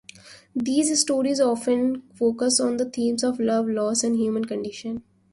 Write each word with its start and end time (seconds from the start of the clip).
These 0.55 0.99
stories 0.99 1.39
often 1.39 2.01
focus 2.15 2.59
on 2.59 2.77
the 2.77 2.89
themes 2.89 3.23
of 3.23 3.39
love, 3.39 3.67
loss, 3.69 4.03
and 4.03 4.15
the 4.15 4.19
human 4.23 4.45
condition. 4.45 5.03